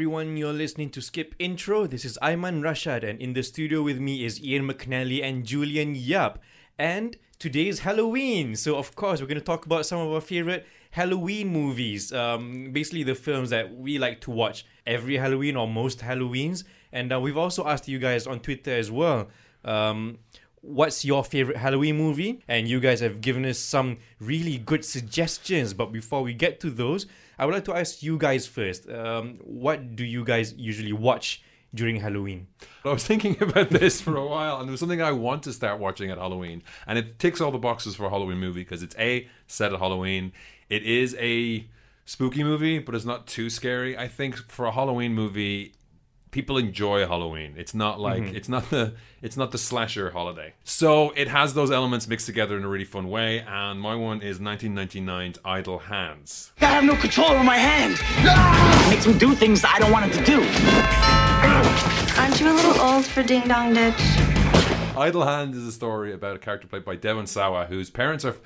[0.00, 0.38] Everyone.
[0.38, 1.86] You're listening to Skip Intro.
[1.86, 5.94] This is Ayman Rashad, and in the studio with me is Ian McNally and Julian
[5.94, 6.38] Yap.
[6.78, 10.66] And today's Halloween, so of course, we're going to talk about some of our favorite
[10.92, 12.14] Halloween movies.
[12.14, 16.64] Um, basically, the films that we like to watch every Halloween or most Halloweens.
[16.94, 19.28] And uh, we've also asked you guys on Twitter as well.
[19.66, 20.20] Um,
[20.62, 22.42] what's your favorite Halloween movie?
[22.48, 25.74] And you guys have given us some really good suggestions.
[25.74, 27.06] But before we get to those,
[27.38, 28.88] I would like to ask you guys first.
[28.88, 31.42] Um, what do you guys usually watch
[31.74, 32.46] during Halloween?
[32.84, 35.52] I was thinking about this for a while, and it was something I want to
[35.52, 36.62] start watching at Halloween.
[36.86, 39.78] And it ticks all the boxes for a Halloween movie because it's a set at
[39.78, 40.32] Halloween.
[40.68, 41.66] It is a
[42.04, 43.96] spooky movie, but it's not too scary.
[43.96, 45.74] I think for a Halloween movie,
[46.30, 47.54] people enjoy Halloween.
[47.56, 48.36] It's not like Mm-hmm.
[48.36, 50.54] it's not the it's not the slasher holiday.
[50.64, 53.40] So it has those elements mixed together in a really fun way.
[53.40, 56.52] And my one is 1999's Idle Hands.
[56.60, 57.98] I have no control over my hand.
[58.90, 60.40] Makes me do things I don't want it to do.
[62.20, 63.94] Aren't you a little old for Ding Dong Ditch?
[64.96, 68.36] Idle Hand is a story about a character played by Devon Sawa, whose parents are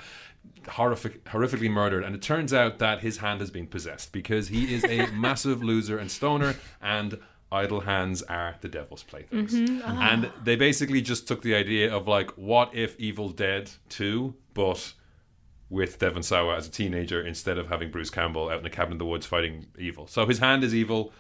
[0.69, 4.73] horrific, horrifically murdered, and it turns out that his hand has been possessed because he
[4.75, 7.19] is a massive loser and stoner, and
[7.55, 9.55] idle hands are the devil's playthings.
[9.55, 14.93] And they basically just took the idea of like, what if Evil Dead 2, but
[15.71, 18.93] with Devon Sawa as a teenager instead of having Bruce Campbell out in a cabin
[18.93, 20.07] in the woods fighting evil.
[20.07, 21.13] So his hand is evil.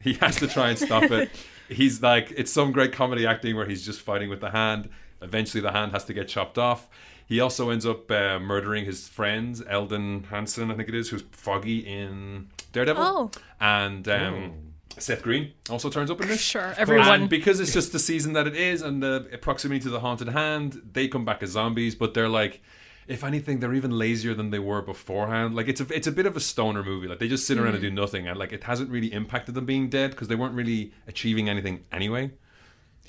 [0.00, 1.30] He has to try and stop it.
[1.68, 4.90] He's like, it's some great comedy acting where he's just fighting with the hand.
[5.22, 6.88] Eventually, the hand has to get chopped off.
[7.26, 11.22] He also ends up uh, murdering his friends, Elden Henson, I think it is, who's
[11.30, 13.04] Foggy in Daredevil.
[13.04, 13.30] Oh.
[13.60, 14.69] And um,
[15.02, 16.40] Seth Green also turns up in this.
[16.40, 17.08] Sure, everyone.
[17.08, 20.28] And because it's just the season that it is and the proximity to the haunted
[20.28, 22.60] hand, they come back as zombies, but they're like,
[23.06, 25.54] if anything, they're even lazier than they were beforehand.
[25.54, 27.08] Like it's a it's a bit of a stoner movie.
[27.08, 27.96] Like they just sit around and do mm-hmm.
[27.96, 31.48] nothing, and like it hasn't really impacted them being dead because they weren't really achieving
[31.48, 32.30] anything anyway.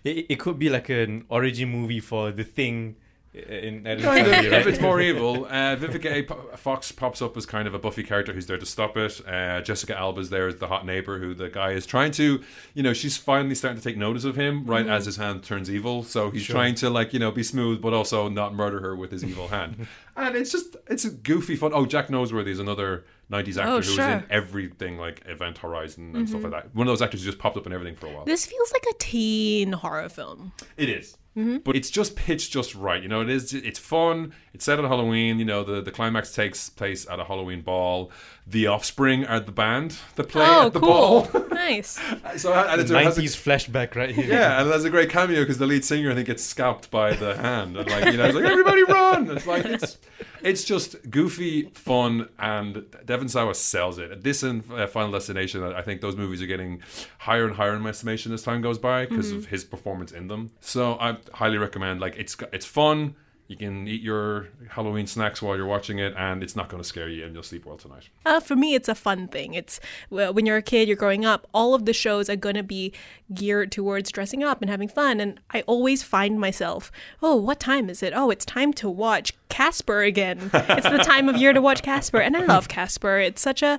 [0.03, 2.95] It, it could be like an origin movie for The Thing
[3.33, 6.57] in Addams Kind of, if it's more evil, uh, Vivica A.
[6.57, 9.25] Fox pops up as kind of a Buffy character who's there to stop it.
[9.25, 12.43] Uh, Jessica Alba's there as the hot neighbor who the guy is trying to,
[12.73, 15.69] you know, she's finally starting to take notice of him right as his hand turns
[15.71, 16.03] evil.
[16.03, 19.11] So he's trying to like, you know, be smooth but also not murder her with
[19.11, 19.87] his evil hand.
[20.17, 21.71] and it's just, it's a goofy fun.
[21.73, 26.13] Oh, Jack Noseworthy is another 90s actor Oh, who was in everything like Event Horizon
[26.17, 26.75] and stuff like that.
[26.75, 28.25] One of those actors who just popped up in everything for a while.
[28.25, 30.51] This feels like a teen horror film.
[30.75, 31.17] It is.
[31.37, 31.57] Mm-hmm.
[31.59, 33.01] But it's just pitched just right.
[33.01, 33.53] You know, it is.
[33.53, 34.33] It's fun.
[34.53, 35.39] It's set at Halloween.
[35.39, 38.11] You know, the, the climax takes place at a Halloween ball.
[38.45, 41.29] The Offspring are the band that play oh, at the cool.
[41.31, 41.45] ball.
[41.69, 41.99] nice.
[42.41, 44.25] so and it's, it has a- 90s flashback right here.
[44.25, 47.13] yeah, and there's a great cameo because the lead singer I think gets scalped by
[47.13, 49.29] the hand, and like you know, it's like everybody run.
[49.31, 49.97] It's like it's
[50.41, 54.23] it's just goofy, fun, and Devon Sawa sells it.
[54.23, 56.81] This and uh, Final Destination, I think those movies are getting
[57.19, 60.27] higher and higher in my estimation as time goes by because of his performance in
[60.27, 60.51] them.
[60.59, 61.99] So I highly recommend.
[62.01, 63.15] Like it's it's fun.
[63.51, 66.87] You can eat your Halloween snacks while you're watching it, and it's not going to
[66.87, 68.07] scare you, and you'll sleep well tonight.
[68.25, 69.55] Uh, for me, it's a fun thing.
[69.55, 71.47] It's when you're a kid, you're growing up.
[71.53, 72.93] All of the shows are going to be
[73.33, 75.19] geared towards dressing up and having fun.
[75.19, 78.13] And I always find myself, oh, what time is it?
[78.15, 80.49] Oh, it's time to watch Casper again.
[80.53, 83.19] it's the time of year to watch Casper, and I love Casper.
[83.19, 83.77] It's such a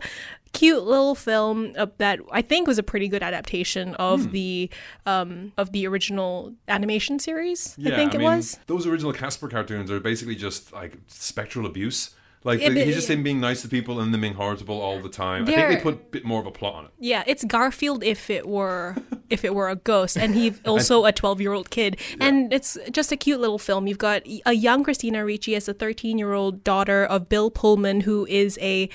[0.52, 4.30] cute little film uh, that I think was a pretty good adaptation of Hmm.
[4.32, 4.70] the
[5.06, 7.74] um, of the original animation series.
[7.84, 8.58] I think it mean, was.
[8.66, 12.10] Those original Casper cartoons are basically just like spectral abuse.
[12.44, 15.00] Like Yeah, the- he's just him being nice to people and them being horrible all
[15.00, 15.42] the time.
[15.44, 16.90] I think they put a bit more of a plot on it.
[16.98, 18.96] Yeah, it's Garfield if it were
[19.30, 22.76] if it were a ghost, and he's also a twelve year old kid, and it's
[22.90, 23.86] just a cute little film.
[23.86, 28.00] You've got a young Christina Ricci as a thirteen year old daughter of Bill Pullman,
[28.02, 28.88] who is a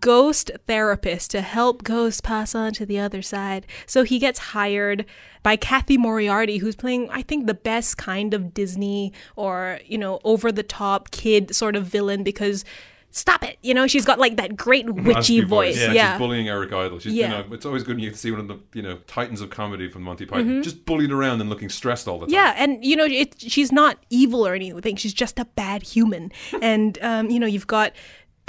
[0.00, 3.66] ghost therapist to help ghosts pass on to the other side.
[3.86, 5.04] So he gets hired
[5.42, 10.20] by Cathy Moriarty, who's playing, I think, the best kind of Disney or, you know,
[10.22, 12.64] over the top kid sort of villain because
[13.12, 13.58] stop it.
[13.62, 15.76] You know, she's got like that great witchy voice.
[15.80, 16.12] Yeah, Yeah.
[16.12, 17.00] she's bullying Eric Idle.
[17.00, 17.38] She's Yeah.
[17.38, 19.50] you know, it's always good when you see one of the you know titans of
[19.50, 22.34] comedy from Monty Python just bullied around and looking stressed all the time.
[22.34, 22.58] Mm-hmm.
[22.58, 24.94] Yeah, and you know, it, she's not evil or anything.
[24.94, 26.30] She's just a bad human.
[26.62, 27.92] and um, you know, you've got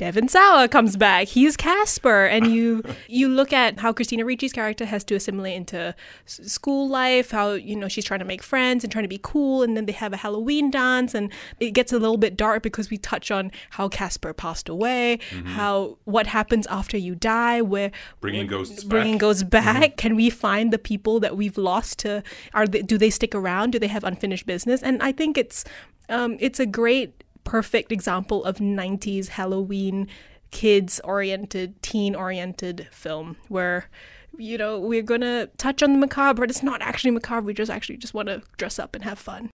[0.02, 1.28] Devon Sawa comes back.
[1.28, 5.94] He's Casper, and you you look at how Christina Ricci's character has to assimilate into
[6.26, 7.30] s- school life.
[7.30, 9.86] How you know she's trying to make friends and trying to be cool, and then
[9.86, 13.30] they have a Halloween dance, and it gets a little bit dark because we touch
[13.30, 19.14] on how Casper passed away, how what happens after you die, where Bringing ghosts bringing
[19.14, 19.22] back.
[19.22, 19.98] ghosts back.
[19.98, 22.24] Can we find the people that we've lost to?
[22.56, 23.70] Are they, do they stick around?
[23.70, 24.82] Do they have unfinished business?
[24.82, 25.64] And I think it's
[26.10, 30.08] um, it's a great, perfect example of '90s Halloween
[30.52, 33.90] kids oriented, teen oriented film where
[34.38, 37.46] you know, we're gonna touch on the macabre, but it's not actually macabre.
[37.46, 39.50] We just actually just want to dress up and have fun.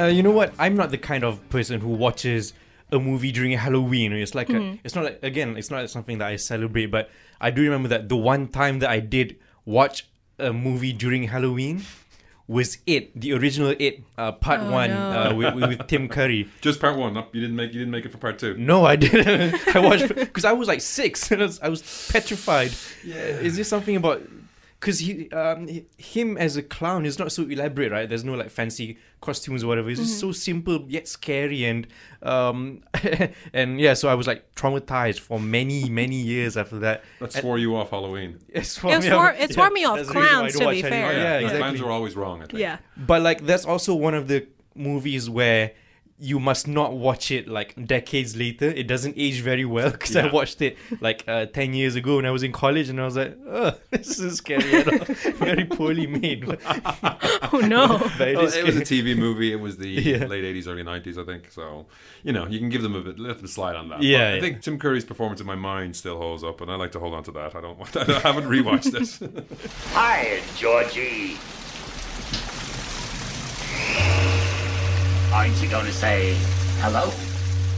[0.00, 0.54] Uh, you know what?
[0.58, 2.52] I'm not the kind of person who watches
[2.90, 4.12] a movie during Halloween.
[4.12, 6.86] It's like a, it's not like again, it's not something that I celebrate.
[6.86, 7.10] But
[7.40, 10.08] I do remember that the one time that I did watch
[10.38, 11.82] a movie during Halloween
[12.48, 14.96] was It, the original It, uh, Part Oh, One, no.
[14.96, 16.48] uh, with, with, with Tim Curry.
[16.60, 17.14] Just part one.
[17.14, 18.56] No, you didn't make you didn't make it for part two.
[18.56, 19.54] No, I didn't.
[19.76, 22.72] I watched because I was like six and I was, I was petrified.
[23.04, 23.16] Yeah.
[23.16, 24.22] Is this something about
[24.80, 25.68] because he um
[25.98, 28.08] him as a clown is not so elaborate, right?
[28.08, 29.90] There's no like fancy costumes or whatever.
[29.90, 31.86] It's just so simple yet scary and
[32.22, 32.80] um
[33.52, 33.94] and yeah.
[33.94, 37.04] So I was like traumatized for many many years after that.
[37.18, 38.38] That swore you off Halloween.
[38.48, 40.58] It's It was more- it swore me off that's the reason why I clowns, to
[40.58, 40.90] be anymore.
[40.90, 41.12] fair.
[41.12, 41.38] Yeah, Yeah.
[41.48, 41.80] Plans exactly.
[41.88, 42.42] are always wrong.
[42.42, 42.58] I think.
[42.60, 42.78] Yeah.
[42.96, 45.72] But like that's also one of the movies where
[46.22, 48.66] you must not watch it like decades later.
[48.66, 52.26] It doesn't age very well because I watched it like uh, ten years ago when
[52.26, 55.14] I was in college, and I was like, "Oh, this isn't scary at all.
[55.34, 56.44] very poorly made."
[57.52, 57.98] Oh no.
[58.18, 58.80] but it Well, it was a.
[58.82, 59.52] TV movie.
[59.52, 60.26] It was the Yeah.
[60.26, 61.50] late '80s, early '90s, I think.
[61.50, 61.86] So,
[62.22, 64.02] you know, you can give them a bit, let them slide on that.
[64.02, 64.40] Yeah, But I yeah.
[64.40, 67.14] think Tim Curry's performance in my mind still holds up, and I like to hold
[67.14, 67.54] on to that.
[67.54, 69.20] I don't, want- I haven't rewatched this.
[69.94, 71.36] Hi, Georgie.
[75.32, 76.34] Aren't you going to say
[76.80, 77.04] hello?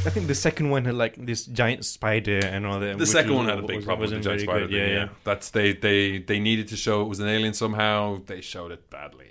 [0.04, 2.98] I think the second one had like this giant spider and all that.
[2.98, 4.70] the second was- one had a big was- problem with the giant spider good.
[4.70, 4.78] thing.
[4.78, 5.08] Yeah, Yeah, yeah.
[5.24, 8.20] that's they they they needed to show it was an alien somehow.
[8.26, 9.26] They showed it badly.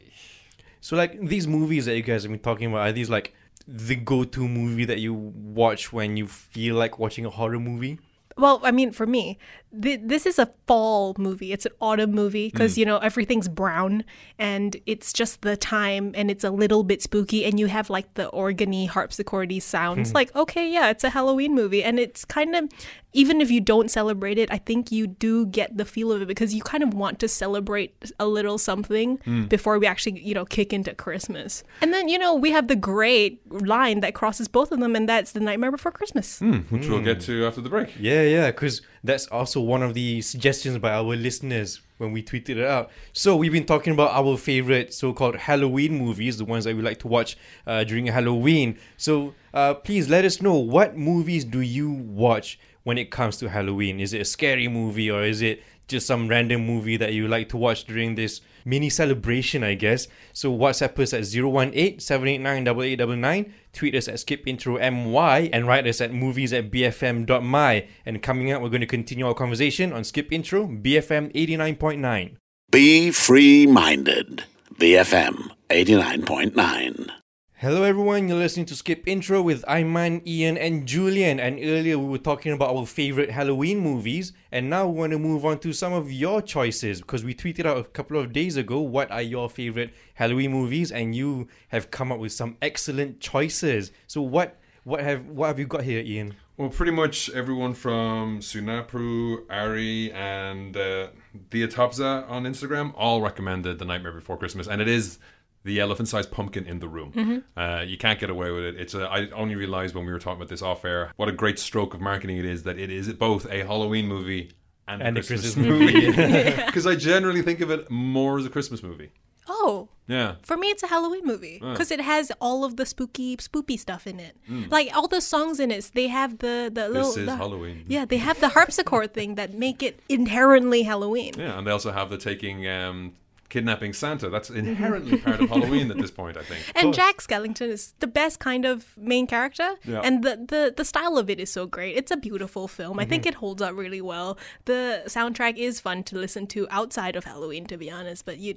[0.80, 3.34] So like these movies that you guys have been talking about, are these like
[3.68, 8.00] the go-to movie that you watch when you feel like watching a horror movie?
[8.42, 9.38] Well, I mean, for me,
[9.80, 11.54] th- this is a fall movie.
[11.54, 12.78] It's an autumn movie because, mm.
[12.78, 14.04] you know, everything's brown
[14.40, 18.12] and it's just the time and it's a little bit spooky and you have like
[18.16, 20.10] the organy, harpsichordy sounds.
[20.10, 20.16] Hmm.
[20.16, 21.84] like, okay, yeah, it's a Halloween movie.
[21.84, 22.68] And it's kind of,
[23.14, 26.28] even if you don't celebrate it, I think you do get the feel of it
[26.28, 30.46] because you kind of want to celebrate a little something before we actually, you know,
[30.46, 31.64] kick into Christmas.
[31.82, 35.10] And then, you know, we have the great line that crosses both of them and
[35.10, 36.40] that's The Nightmare Before Christmas.
[36.40, 37.94] Which we'll get to after the break.
[38.00, 42.58] Yeah, yeah, because that's also one of the suggestions by our listeners when we tweeted
[42.58, 42.90] it out.
[43.14, 47.00] So we've been talking about our favorite so-called Halloween movies, the ones that we like
[47.00, 47.38] to watch
[47.68, 48.80] uh, during Halloween.
[48.98, 53.50] So uh, please let us know what movies do you watch when it comes to
[53.50, 54.00] Halloween?
[54.00, 57.50] Is it a scary movie or is it just some random movie that you like
[57.50, 60.08] to watch during this mini celebration, I guess?
[60.34, 66.72] So WhatsApp us at 018-789-8899, tweet us at skipintromy, and write us at movies at
[66.72, 67.88] bfm.my.
[68.06, 72.36] And coming up, we're going to continue our conversation on Skip Intro, BFM 89.9.
[72.72, 74.46] Be free minded.
[74.80, 77.21] BFM 89.9.
[77.62, 81.40] Hello everyone, you're listening to Skip Intro with Iman, Ian and Julian.
[81.40, 84.34] And earlier we were talking about our favorite Halloween movies.
[84.52, 87.68] And now we want to move on to some of your choices because we tweeted
[87.68, 90.92] out a couple of days ago what are your favorite Halloween movies?
[90.92, 93.92] And you have come up with some excellent choices.
[94.08, 96.34] So what what have what have you got here Ian?
[96.58, 101.10] Well, pretty much everyone from Sunapru, Ari, and uh,
[101.52, 105.20] Diatopza on Instagram all recommended The Nightmare Before Christmas, and it is
[105.64, 107.44] the elephant-sized pumpkin in the room.
[107.56, 108.76] Uh, you can't get away with it.
[108.80, 111.32] It's a, I only realized when we were talking about this off air what a
[111.32, 114.52] great stroke of marketing it is that it is both a Halloween movie
[114.88, 116.08] and, And a a Christmas, Christmas movie.
[116.08, 116.52] movie.
[116.66, 119.12] Because I generally think of it more as a Christmas movie.
[119.48, 120.36] Oh, Yeah.
[120.44, 124.08] For me, it's a Halloween movie because it has all of the spooky, spoopy stuff
[124.08, 124.36] in it.
[124.70, 127.10] Like all the songs in it, they have the the little.
[127.10, 127.86] This is the- Halloween.
[127.88, 131.34] Yeah, they have the harpsichord thing that make it inherently Halloween.
[131.38, 133.14] Yeah, and they also have the taking um,
[133.52, 134.30] kidnapping Santa.
[134.30, 136.62] That's inherently part of Halloween at this point, I think.
[136.76, 140.02] And Jack Skellington is the best kind of main character, Yeah.
[140.08, 141.94] and the, the the style of it is so great.
[142.00, 142.98] It's a beautiful film.
[142.98, 143.10] I Mm-hmm.
[143.12, 144.30] think it holds up really well.
[144.66, 148.26] The soundtrack is fun to listen to outside of Halloween, to be honest.
[148.26, 148.54] But you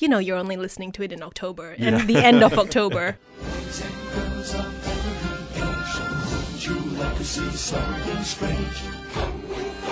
[0.00, 3.04] you know you're only listening to it in October and the end of October.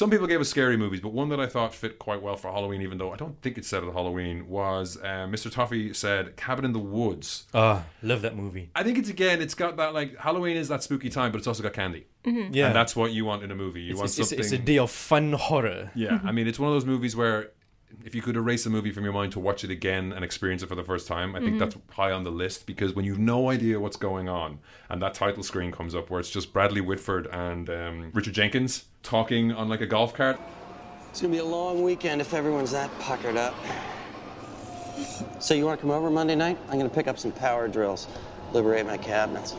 [0.00, 2.50] some people gave us scary movies, but one that I thought fit quite well for
[2.50, 5.52] Halloween, even though I don't think it's set at Halloween, was uh, Mr.
[5.52, 7.46] Toffee said Cabin in the Woods.
[7.52, 8.70] Ah, love that movie.
[8.74, 11.46] I think it's again, it's got that like Halloween is that spooky time, but it's
[11.46, 13.82] also got candy, Yeah, and that's what you want in a movie.
[13.82, 14.42] You it's, want it's, it's, something.
[14.42, 15.90] it's a day of fun horror.
[15.94, 17.50] Yeah, I mean, it's one of those movies where
[18.04, 20.62] if you could erase a movie from your mind to watch it again and experience
[20.62, 23.18] it for the first time, I think that's high on the list because when you've
[23.18, 26.80] no idea what's going on and that title screen comes up where it's just Bradley
[26.80, 30.40] Whitford and um, Richard Jenkins talking on like a golf cart.
[31.10, 33.54] It's gonna be a long weekend if everyone's that puckered up.
[35.40, 36.58] So you wanna come over Monday night?
[36.68, 38.06] I'm gonna pick up some power drills,
[38.52, 39.54] liberate my cabinets.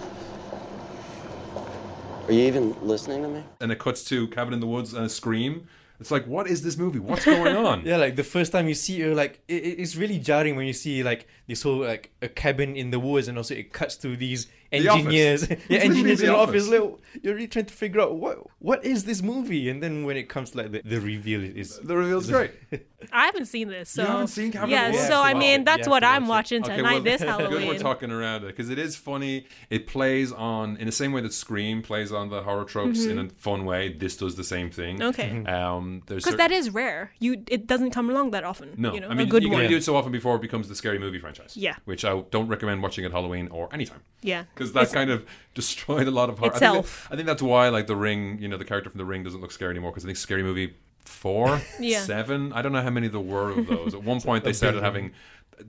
[2.28, 3.44] Are you even listening to me?
[3.60, 5.68] And it cuts to Cabin in the Woods and a scream.
[6.02, 7.00] It's like, what is this movie?
[7.00, 7.86] What's going on?
[7.86, 10.66] Yeah, like the first time you see it, like it, it- it's really jarring when
[10.66, 13.96] you see like this whole like a cabin in the woods, and also it cuts
[13.98, 14.48] to these.
[14.72, 16.68] Engineers, yeah, literally engineers The in the Office.
[16.68, 16.80] office.
[16.82, 20.18] Like, you're really trying to figure out what what is this movie, and then when
[20.18, 22.52] it comes to like the, the reveal, it is The reveal's great.
[23.12, 24.92] I haven't seen this, so haven't seen Cabin in yeah.
[24.92, 25.08] the Woods?
[25.08, 26.62] So I mean, that's have what I'm watch it.
[26.62, 29.48] watching Okay, tonight well, this Good we're talking around it because it is funny.
[29.70, 33.18] It plays on in the same way that Scream plays on the horror tropes in
[33.18, 33.92] a fun way.
[33.94, 35.00] This does the same thing.
[35.00, 35.08] Mm-hmm.
[35.10, 35.52] Okay.
[35.52, 37.12] Um, there's Because cer- that is rare.
[37.20, 38.76] You it doesn't come along that often.
[38.78, 39.70] no, you know, I mean a good you can one.
[39.70, 41.58] do it so often before it becomes the scary movie franchise.
[41.58, 41.76] Yeah.
[41.86, 44.02] which I don't recommend watching at Halloween or anytime.
[44.22, 44.44] Yeah.
[44.62, 45.26] Because that It's- kind of
[45.56, 46.56] destroyed a lot of horror.
[46.56, 47.08] I think, Itself.
[47.10, 49.24] that- I think that's why, like the Ring, you know, the character from the Ring
[49.24, 50.76] doesn't look scary anymore because I think Scary Movie
[51.06, 52.02] four, Yeah.
[52.02, 52.54] seven.
[52.54, 53.94] I don't know how many there were of those.
[53.94, 55.12] At one point, they started having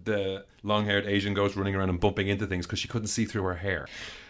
[0.05, 3.43] the long-haired Asian ghost running around and bumping into things because she couldn't see through
[3.43, 3.87] her hair.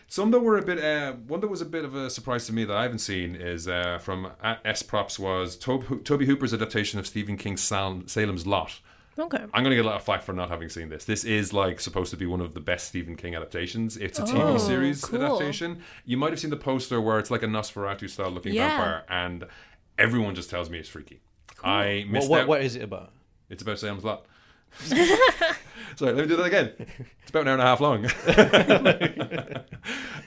[0.09, 2.53] Some that were a bit, uh, one that was a bit of a surprise to
[2.53, 4.31] me that I haven't seen is uh, from
[4.65, 8.81] S Props was Tobe Hooper's adaptation of Stephen King's Salem's Lot.
[9.19, 9.39] Okay.
[9.39, 11.05] I'm going to get a lot of flack for not having seen this.
[11.05, 13.97] This is like supposed to be one of the best Stephen King adaptations.
[13.99, 15.23] It's a TV Oh, series cool.
[15.23, 15.83] adaptation.
[16.07, 18.69] You might have seen the poster where it's like a Nosferatu style looking Yeah.
[18.69, 19.45] vampire, and
[19.99, 21.21] everyone just tells me it's freaky.
[21.63, 22.49] I what, missed what, out.
[22.49, 23.13] what is it about?
[23.51, 24.25] It's about Salem's Lot.
[24.81, 26.73] Sorry, let me do that again.
[27.21, 28.07] It's about an hour and a half long.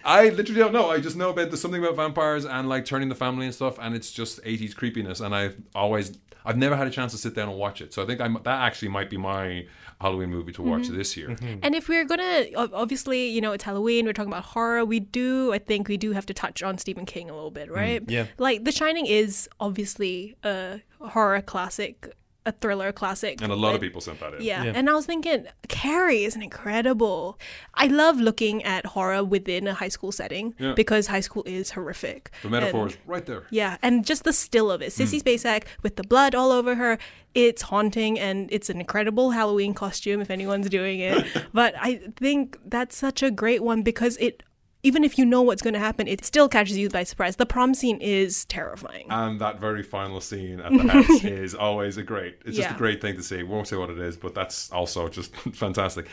[0.06, 0.92] I literally don't know.
[0.92, 3.80] I just know about there's something about vampires and like turning the family and stuff,
[3.80, 5.20] and it's just 80s creepiness.
[5.20, 6.16] And I've always,
[6.46, 7.94] I've never had a chance to sit down and watch it.
[7.94, 9.66] So I think I'm, that actually might be my
[10.00, 10.98] Halloween movie to watch Mm-hmm.
[10.98, 11.36] this year.
[11.64, 14.06] And if we're gonna, obviously, you know, it's Halloween.
[14.06, 14.84] We're talking about horror.
[14.86, 17.72] We do, I think, we do have to touch on Stephen King a little bit,
[17.72, 18.04] right?
[18.08, 18.26] yeah.
[18.38, 22.14] Like The Shining is obviously a horror classic,
[22.46, 24.42] a thriller classic, And a lot of people sent that in.
[24.44, 24.64] Yeah.
[24.64, 24.74] Yeah.
[24.76, 27.40] and I was thinking, Carrie is an incredible.
[27.74, 30.74] I love looking at horror within a high school setting Yeah.
[30.76, 32.32] because high school is horrific.
[32.44, 33.44] The metaphor And- is right there.
[33.50, 34.94] yeah, and just the still of it.
[34.94, 35.02] Hmm.
[35.04, 36.98] Sissy Spacek with the blood all over her.
[37.34, 41.26] It's haunting and it's an incredible Halloween costume if anyone's doing it.
[41.54, 44.44] but I think that's such a great one because it
[44.86, 47.36] even if you know what's going to happen, it still catches you by surprise.
[47.38, 49.08] The prom scene is terrifying.
[49.10, 52.36] And that very final scene at the house is always a great.
[52.46, 52.76] It's just Yeah.
[52.76, 53.38] a great thing to see.
[53.38, 56.08] We won't say what it is, but that's also just fantastic.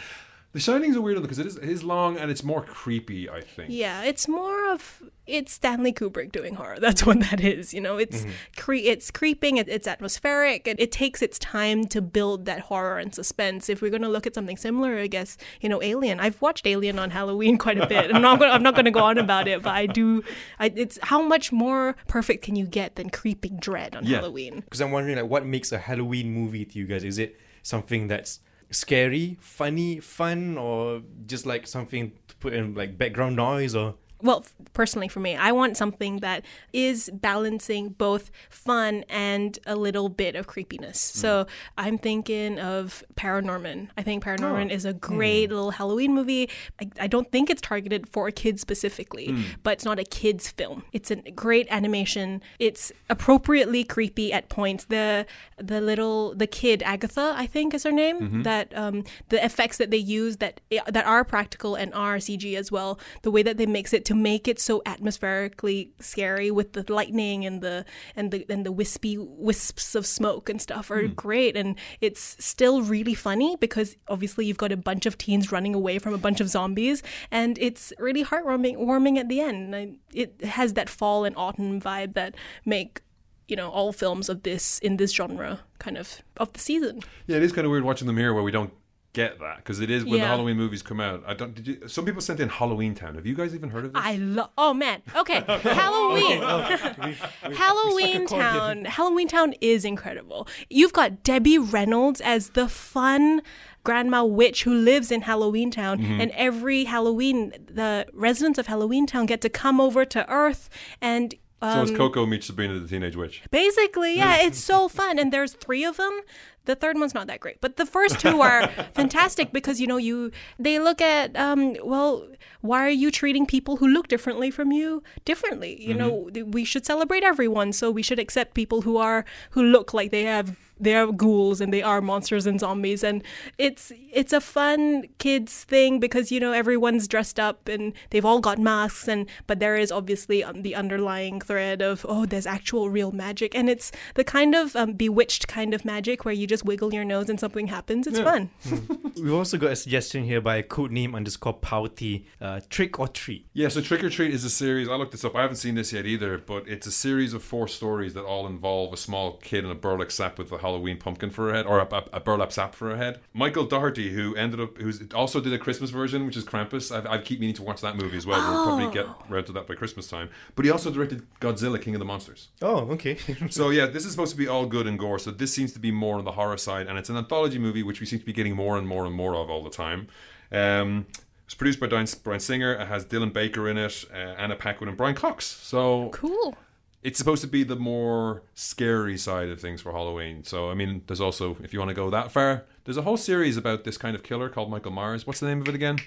[0.53, 3.29] The Shining's a weird one because it is, it is long and it's more creepy.
[3.29, 3.71] I think.
[3.73, 6.79] Yeah, it's more of it's Stanley Kubrick doing horror.
[6.79, 7.73] That's what that is.
[7.73, 8.31] You know, it's mm-hmm.
[8.57, 9.57] cre- it's creeping.
[9.57, 13.71] It, it's atmospheric, and it takes its time to build that horror and suspense.
[13.71, 16.21] If we're going to look at something similar, I guess you know, Alien.
[16.21, 18.15] I've watched Alien on Halloween quite a bit.
[18.15, 18.51] I'm not going.
[18.51, 20.23] I'm not going to go on about it, but I do.
[20.59, 24.19] I, it's how much more perfect can you get than creeping dread on Yeah.
[24.19, 24.61] Halloween?
[24.61, 27.05] Because I'm wondering, like, what makes a Halloween movie to you guys?
[27.05, 28.41] Is it something that's
[28.73, 34.45] scary, funny, fun, or just like something to put in like background noise, or well,
[34.73, 40.37] personally for me, I want something that is balancing both fun and a little bit
[40.37, 41.13] of creepiness.
[41.13, 41.19] Hmm.
[41.19, 43.89] So I'm thinking of Paranorman.
[43.97, 44.75] I think Paranorman oh.
[44.75, 44.99] is a hmm.
[44.99, 46.49] great little Halloween movie.
[46.81, 49.43] I, I don't think it's targeted for kids specifically, hmm.
[49.63, 50.85] but it's not a kids film.
[50.93, 52.43] It's a great animation.
[52.59, 54.85] It's appropriately creepy at points.
[54.85, 55.27] The
[55.59, 58.21] the little the kid Agatha, I think is her name.
[58.21, 58.43] Mm-hmm.
[58.43, 62.71] That um, the effects that they use that that are practical and are CG as
[62.71, 62.99] well.
[63.23, 67.45] The way that they mix it to make it so atmospherically scary with the lightning
[67.45, 67.85] and the
[68.17, 71.15] and the and the wispy wisps of smoke and stuff are hmm.
[71.15, 71.57] great.
[71.57, 75.99] And it's still really funny because obviously you've got a bunch of teens running away
[75.99, 79.99] from a bunch of zombies, and it's really heartwarming warming at the end.
[80.13, 83.03] It has that fall and autumn vibe that make
[83.49, 87.01] you know all films of this in this genre kind of of the season.
[87.27, 88.73] Yeah, it is kind of weird watching them here where we don't
[89.13, 91.23] get that because it is when the Halloween movies come out.
[91.27, 91.55] I don't.
[91.55, 91.89] Did you?
[91.89, 93.15] Some people sent in Halloween Town.
[93.15, 94.03] Have you guys even heard of this?
[94.03, 94.51] I love.
[94.57, 95.03] Oh man.
[95.15, 95.41] Okay.
[95.47, 96.41] Halloween.
[96.41, 98.85] Halloween struck a chord Town.
[98.87, 100.49] Halloween Town is incredible.
[100.71, 103.43] You've got Debbie Reynolds as the fun
[103.85, 106.21] grandma witch who lives in Halloween Town, mm-hmm.
[106.21, 110.69] and every Halloween, the residents of Halloween Town get to come over to Earth
[111.01, 111.35] and.
[111.63, 113.43] So Um, it's Coco meets Sabrina the Teenage Witch.
[113.53, 115.19] Basically, yeah, it's so fun.
[115.19, 116.21] And there's three of them.
[116.65, 119.97] The third one's not that great, but the first two are fantastic because you know
[119.97, 122.29] you they look at um well
[122.61, 125.81] why are you treating people who look differently from you differently?
[125.83, 129.93] You know we should celebrate everyone, so we should accept people who are who look
[129.95, 133.23] like they have they are ghouls and they are monsters and zombies and
[133.59, 138.41] it's it's a fun kids thing because you know everyone's dressed up and they've all
[138.41, 142.91] got masks and but there is obviously um, the underlying thread of oh there's actual
[142.91, 146.65] real magic and it's the kind of um, bewitched kind of magic where you just
[146.65, 148.51] wiggle your nose and something happens it's fun
[149.17, 153.47] We've also got a suggestion here by code name underscore Pouty, uh, Trick or Treat.
[153.53, 154.89] Yeah, so Trick or Treat is a series.
[154.89, 155.37] I looked this up.
[155.37, 158.47] I haven't seen this yet either, but it's a series of four stories that all
[158.47, 161.67] involve a small kid in a burlap sack with a Halloween pumpkin for a head,
[161.67, 163.21] or a, a, a burlap sap for a head.
[163.35, 166.95] Michael Dougherty, who ended up, who's also did a Christmas version, which is Krampus.
[166.95, 168.41] I've, I keep meaning to watch that movie as well.
[168.41, 170.31] We'll probably get around to that by Christmas time.
[170.57, 172.49] But he also directed Godzilla, King of the Monsters.
[172.61, 173.19] Oh, okay.
[173.51, 175.19] So yeah, this is supposed to be all good and gore.
[175.19, 177.83] So this seems to be more on the horror side, and it's an anthology movie
[177.83, 180.09] which we seem to be getting more and more and more of all the time.
[180.51, 181.07] Um,
[181.45, 182.75] it's produced by Bryan, Bryan Singer.
[182.75, 185.45] It has Dylan Baker in it, uh, Anna Paquin, and Brian Cox.
[185.45, 186.57] So cool
[187.03, 190.45] it's supposed to be the more scary side of things for Halloween.
[190.45, 193.17] So I mean, there's also if you want to go that far, there's a whole
[193.17, 195.27] series about this kind of killer called Michael Myers.
[195.27, 195.99] What's the name of it again?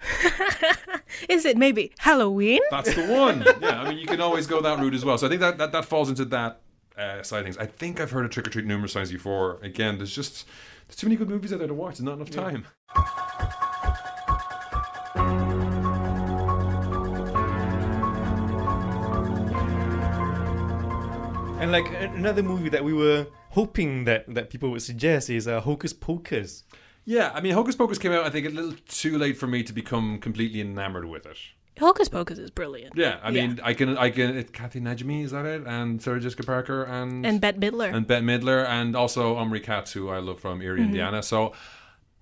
[1.30, 3.46] is it maybe halloween That's the one.
[3.62, 5.18] Yeah, I mean, you can always go that route as well.
[5.18, 6.62] So I think that that, that falls into that
[6.98, 7.58] uh, side of things.
[7.58, 9.60] I think I've heard of Trick or Treat numerous times before.
[9.62, 10.46] Again, there's just
[10.88, 11.98] there's too many good movies out there to watch.
[11.98, 12.66] There's not enough time.
[21.66, 25.62] And like another movie that we were hoping that, that people would suggest is uh,
[25.62, 26.64] Hocus Pocus.
[27.06, 28.24] Yeah, I mean, Hocus Pocus came out.
[28.24, 31.40] I think a little too late for me to become completely enamored with it.
[31.80, 34.38] hocus pocus is brilliant Yeah, I mean, I can, I can.
[34.38, 35.66] It, Kathy Najimy is that it?
[35.66, 39.94] And Sarah Jessica Parker and and bette midler and Bette Midler and also Omri Katz,
[39.94, 41.24] who I love from Eerie, Indiana.
[41.24, 41.54] So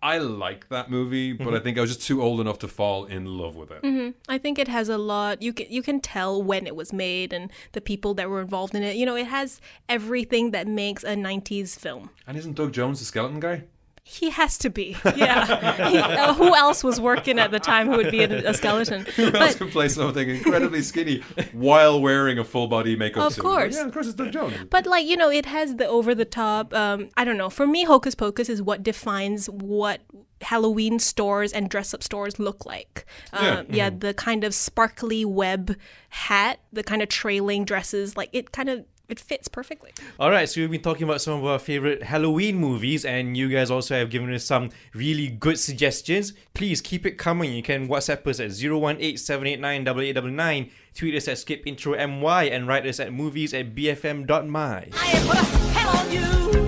[0.04, 1.64] I like that movie, but I mm-hmm.
[1.64, 3.82] think I was just too old enough to fall in love with it.
[3.84, 4.10] Mm-hmm.
[4.28, 5.42] I think it has a lot.
[5.42, 8.76] You can you can tell when it was made and the people that were involved
[8.76, 8.98] in it.
[8.98, 12.10] You know, it has everything that makes a '90s film.
[12.28, 13.64] And isn't Doug Jones the skeleton guy?
[14.06, 14.98] He has to be.
[15.16, 15.90] Yeah.
[15.90, 19.06] He- uh, who else was working at the time who would be a, a skeleton?
[19.16, 21.22] Who else But can play something incredibly skinny
[21.54, 23.42] while wearing a full body makeup Of suit?
[23.42, 23.76] course.
[23.76, 24.56] yeah, of course, it's Doug Jones.
[24.70, 26.74] but like you know, it has the over the top.
[26.74, 27.50] Um, I don't know.
[27.50, 30.02] For me, Hocus Pocus is what defines what
[30.42, 33.06] Halloween stores and dress up stores look like.
[33.34, 33.60] Yeah.
[33.60, 35.78] Um, yeah, the kind of sparkly web
[36.10, 38.18] hat, the kind of trailing dresses.
[38.18, 39.92] Like it kind of it fits perfectly.
[40.20, 43.50] All right, so we've been talking about some of our favorite Halloween movies, and you
[43.50, 46.34] guys also have given us some really good suggestions.
[46.54, 47.54] Please keep it coming.
[47.54, 53.00] You can WhatsApp us at 018 789 8899, tweet us at skipintromy, and write us
[53.00, 54.88] at movies at bfm.my.
[54.94, 56.63] I put a spell on you.